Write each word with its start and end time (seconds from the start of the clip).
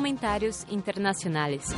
Comentarios 0.00 0.64
internacionales. 0.70 1.74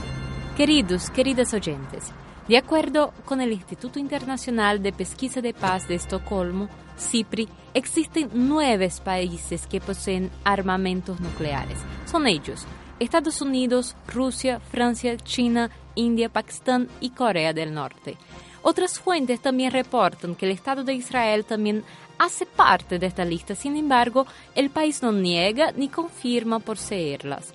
Queridos, 0.57 1.11
queridas 1.11 1.53
oyentes, 1.55 2.13
de 2.47 2.57
acuerdo 2.57 3.13
con 3.25 3.41
el 3.41 3.51
Instituto 3.51 3.99
Internacional 3.99 4.81
de 4.81 4.93
Pesquisa 4.93 5.41
de 5.41 5.53
Paz 5.53 5.89
de 5.89 5.97
Estocolmo, 5.97 6.69
CIPRI, 6.97 7.49
existen 7.75 8.31
nueve 8.33 8.89
países 9.03 9.67
que 9.67 9.81
poseen 9.81 10.31
armamentos 10.45 11.19
nucleares. 11.19 11.81
Son 12.05 12.29
ellos 12.29 12.65
Estados 13.01 13.43
Unidos, 13.43 13.97
Rusia, 14.07 14.61
Francia, 14.61 15.17
China, 15.17 15.69
India, 15.97 16.29
Pakistán 16.29 16.87
y 17.01 17.11
Corea 17.11 17.53
del 17.53 17.75
Norte. 17.75 18.17
Otras 18.63 19.01
fuentes 19.01 19.41
también 19.41 19.73
reportan 19.73 20.37
que 20.37 20.47
el 20.47 20.53
Estado 20.53 20.85
de 20.85 20.95
Israel 20.95 21.45
también 21.45 21.83
hace 22.19 22.47
parte 22.47 23.01
de 23.01 23.07
esta 23.07 23.25
lista, 23.25 23.57
sin 23.57 23.77
embargo, 23.77 24.29
el 24.55 24.71
país 24.71 25.03
no 25.03 25.11
niega 25.11 25.73
ni 25.73 25.89
confirma 25.89 26.61
poseerlas. 26.61 27.53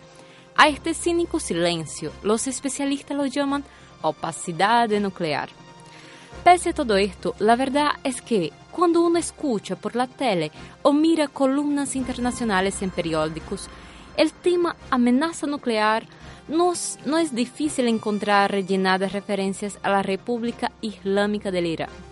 A 0.60 0.70
este 0.70 0.96
cínico 0.96 1.40
silencio, 1.40 2.12
los 2.24 2.48
especialistas 2.48 3.16
lo 3.16 3.28
llaman 3.28 3.64
opacidad 4.02 4.90
nuclear. 4.90 5.50
Pese 6.44 6.70
a 6.70 6.74
todo 6.74 6.98
esto, 6.98 7.36
la 7.38 7.56
verdad 7.56 7.92
es 8.04 8.24
que 8.24 8.52
cuando 8.72 9.02
uno 9.02 9.20
escucha 9.20 9.76
por 9.76 9.96
la 9.96 10.08
tele 10.08 10.52
o 10.82 10.94
mira 10.94 11.28
columnas 11.28 11.96
internacionales 11.96 12.82
en 12.82 12.90
periódicos, 12.90 13.70
el 14.18 14.34
tema 14.34 14.76
amenaza 14.90 15.46
nuclear 15.46 16.08
no 16.48 16.74
es, 16.74 16.98
no 17.06 17.20
es 17.20 17.36
difícil 17.36 17.88
encontrar 17.88 18.50
rellenadas 18.50 19.14
referencias 19.14 19.78
a 19.84 19.92
la 19.92 20.02
República 20.02 20.72
Islámica 20.82 21.52
del 21.52 21.68
Irán. 21.68 22.07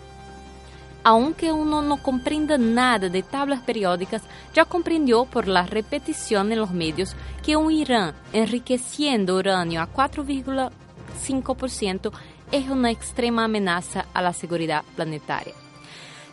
Aunque 1.08 1.52
uno 1.52 1.82
no 1.82 2.02
comprenda 2.02 2.58
nada 2.58 3.08
de 3.08 3.22
tablas 3.22 3.60
periódicas, 3.60 4.22
ya 4.52 4.64
comprendió 4.64 5.24
por 5.24 5.46
la 5.46 5.62
repetición 5.62 6.50
en 6.50 6.58
los 6.58 6.72
medios 6.72 7.14
que 7.44 7.54
un 7.54 7.70
Irán 7.70 8.12
enriqueciendo 8.32 9.36
uranio 9.36 9.82
a 9.82 9.88
4,5% 9.88 12.10
es 12.50 12.68
una 12.68 12.90
extrema 12.90 13.44
amenaza 13.44 14.06
a 14.12 14.20
la 14.20 14.32
seguridad 14.32 14.82
planetaria. 14.96 15.54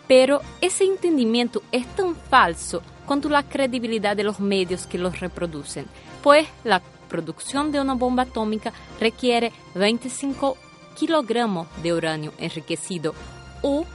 Pero 0.07 0.41
ese 0.59 0.85
entendimiento 0.85 1.61
es 1.71 1.85
tan 1.95 2.15
falso 2.15 2.81
cuanto 3.05 3.29
la 3.29 3.43
credibilidad 3.43 4.17
de 4.17 4.23
los 4.23 4.39
medios 4.39 4.87
que 4.87 4.97
los 4.97 5.19
reproducen, 5.19 5.85
pues 6.23 6.47
la 6.63 6.81
producción 7.09 7.71
de 7.71 7.79
una 7.79 7.93
bomba 7.93 8.23
atómica 8.23 8.73
requiere 8.99 9.51
25 9.75 10.57
kilogramos 10.95 11.67
de 11.83 11.93
uranio 11.93 12.33
enriquecido 12.39 13.13
o 13.61 13.85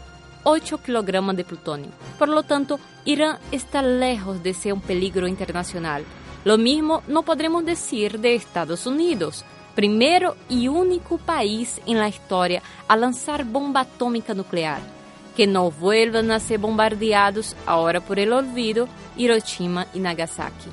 8 0.44 0.78
kilogramos 0.83 1.36
de 1.36 1.44
plutonio. 1.44 1.91
Por 2.19 2.28
lo 2.28 2.42
tanto, 2.42 2.78
Irán 3.05 3.39
está 3.53 3.83
lejos 3.83 4.42
de 4.42 4.55
ser 4.55 4.72
un 4.72 4.81
peligro 4.81 5.27
internacional. 5.27 6.05
Lo 6.44 6.58
mismo 6.58 7.03
no 7.08 7.22
podremos 7.22 7.64
decir 7.64 8.20
de 8.20 8.34
Estados 8.34 8.86
Unidos, 8.86 9.44
primero 9.75 10.36
y 10.48 10.69
único 10.69 11.19
país 11.19 11.81
en 11.86 11.98
la 11.98 12.09
historia 12.09 12.62
a 12.87 12.97
lanzar 12.97 13.44
bomba 13.44 13.81
atómica 13.81 14.34
nuclear. 14.34 14.81
Que 15.37 15.47
no 15.47 15.71
vuelvan 15.71 16.31
a 16.32 16.41
ser 16.41 16.59
bombardeados 16.59 17.54
ahora 17.65 18.00
por 18.00 18.19
el 18.19 18.32
olvido 18.32 18.88
Hiroshima 19.16 19.87
y 19.94 20.00
Nagasaki. 20.00 20.71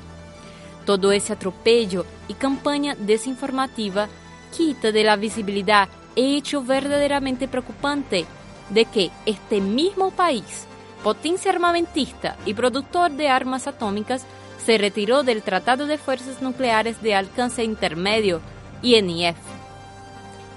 Todo 0.84 1.12
ese 1.12 1.32
atropello 1.32 2.04
y 2.28 2.34
campaña 2.34 2.96
desinformativa 2.96 4.08
quita 4.56 4.92
de 4.92 5.04
la 5.04 5.16
visibilidad 5.16 5.88
hecho 6.16 6.62
verdaderamente 6.62 7.46
preocupante 7.46 8.24
de 8.70 8.84
que 8.84 9.10
este 9.26 9.60
mismo 9.60 10.10
país, 10.10 10.66
potencia 11.02 11.50
armamentista 11.50 12.36
y 12.44 12.54
productor 12.54 13.12
de 13.12 13.28
armas 13.28 13.66
atómicas, 13.66 14.24
se 14.64 14.78
retiró 14.78 15.22
del 15.22 15.42
Tratado 15.42 15.86
de 15.86 15.98
Fuerzas 15.98 16.42
Nucleares 16.42 17.00
de 17.02 17.14
Alcance 17.14 17.62
Intermedio, 17.62 18.40
INF. 18.82 19.36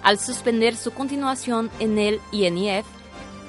Al 0.02 0.20
suspender 0.20 0.76
su 0.76 0.92
continuación 0.92 1.70
en 1.80 1.98
el 2.00 2.20
INF, 2.32 2.86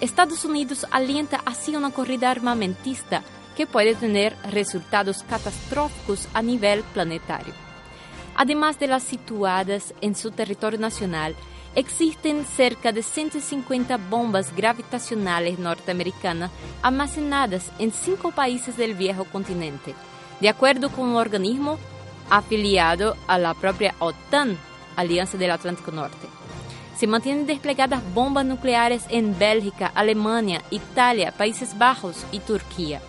Estados 0.00 0.44
Unidos 0.44 0.87
alienta 0.91 1.41
así 1.47 1.76
una 1.76 1.91
corrida 1.91 2.31
armamentista 2.31 3.22
que 3.56 3.66
puede 3.66 3.94
tener 3.94 4.34
resultados 4.50 5.22
catastróficos 5.22 6.28
a 6.34 6.43
nivel 6.43 6.82
planetario. 6.94 7.54
Además 8.41 8.78
de 8.78 8.87
las 8.87 9.03
situadas 9.03 9.93
en 10.01 10.15
su 10.15 10.31
territorio 10.31 10.81
nacional, 10.81 11.37
existen 11.75 12.47
cerca 12.47 12.91
de 12.91 13.03
150 13.03 13.99
bombas 14.09 14.56
gravitacionales 14.56 15.59
norteamericanas 15.59 16.50
almacenadas 16.81 17.71
en 17.79 17.93
cinco 17.93 18.31
países 18.31 18.79
del 18.79 18.95
viejo 18.95 19.27
continente, 19.27 19.95
de 20.41 20.49
acuerdo 20.49 20.89
con 20.89 21.11
un 21.11 21.17
organismo 21.17 21.79
afiliado 22.31 23.15
a 23.27 23.37
la 23.37 23.53
propia 23.53 23.95
OTAN, 23.99 24.56
Alianza 24.97 25.37
del 25.37 25.50
Atlántico 25.50 25.93
Norte. 25.93 26.27
Se 26.97 27.06
mantienen 27.06 27.47
desplegadas 27.47 28.00
bombas 28.15 28.47
nucleares 28.47 29.05
en 29.11 29.39
Bélgica, 29.39 29.93
Alemania, 29.95 30.62
Italia, 30.71 31.34
Países 31.37 31.77
Bajos 31.77 32.25
y 32.33 32.39
Turquía. 32.39 33.03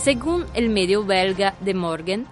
Según 0.00 0.46
el 0.54 0.68
medio 0.68 1.04
belga 1.04 1.56
de 1.58 1.74
Morgan, 1.74 2.28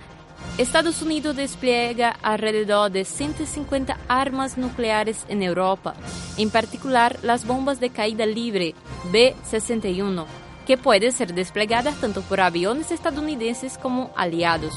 Estados 0.59 1.03
Unidos 1.03 1.37
despliega 1.37 2.11
alrededor 2.11 2.91
de 2.91 3.05
150 3.05 3.97
armas 4.09 4.59
nucleares 4.59 5.25
en 5.29 5.43
Europa, 5.43 5.95
en 6.37 6.51
particular 6.51 7.19
las 7.23 7.47
bombas 7.47 7.79
de 7.79 7.91
caída 7.91 8.27
libre 8.27 8.75
B-61, 9.13 10.27
que 10.67 10.77
pueden 10.77 11.13
ser 11.13 11.33
desplegadas 11.33 12.01
tanto 12.01 12.23
por 12.23 12.41
aviones 12.41 12.91
estadounidenses 12.91 13.79
como 13.79 14.11
aliados. 14.17 14.75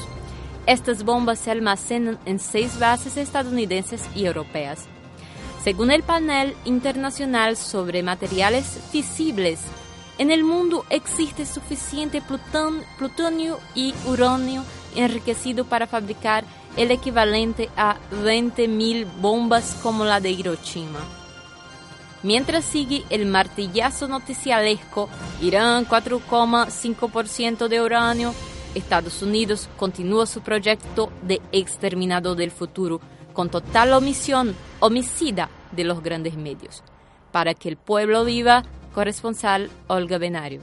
Estas 0.66 1.02
bombas 1.02 1.40
se 1.40 1.50
almacenan 1.50 2.18
en 2.26 2.38
seis 2.38 2.78
bases 2.78 3.16
estadounidenses 3.16 4.08
y 4.14 4.26
europeas. 4.26 4.86
Según 5.64 5.90
el 5.90 6.04
panel 6.04 6.54
internacional 6.64 7.56
sobre 7.56 8.04
materiales 8.04 8.78
fisibles, 8.92 9.58
en 10.18 10.30
el 10.30 10.44
mundo 10.44 10.84
existe 10.90 11.44
suficiente 11.44 12.22
plutonio 12.22 13.58
y 13.74 13.94
uranio 14.06 14.62
enriquecido 14.94 15.64
para 15.64 15.86
fabricar 15.86 16.44
el 16.76 16.90
equivalente 16.90 17.70
a 17.76 17.96
20.000 18.24 19.06
bombas 19.20 19.78
como 19.82 20.04
la 20.04 20.20
de 20.20 20.30
Hiroshima. 20.30 21.00
Mientras 22.22 22.64
sigue 22.64 23.04
el 23.10 23.26
martillazo 23.26 24.06
noticialesco, 24.06 25.08
Irán 25.40 25.86
4,5% 25.86 27.68
de 27.68 27.80
uranio, 27.80 28.32
Estados 28.74 29.22
Unidos 29.22 29.68
continúa 29.76 30.26
su 30.26 30.40
proyecto 30.40 31.12
de 31.22 31.42
exterminado 31.50 32.34
del 32.34 32.50
futuro 32.50 33.00
con 33.32 33.50
total 33.50 33.92
omisión, 33.92 34.54
homicida 34.80 35.50
de 35.72 35.84
los 35.84 36.02
grandes 36.02 36.36
medios. 36.36 36.82
Para 37.32 37.54
que 37.54 37.68
el 37.68 37.76
pueblo 37.76 38.24
viva, 38.24 38.62
corresponsal 38.94 39.70
Olga 39.88 40.18
Benario. 40.18 40.62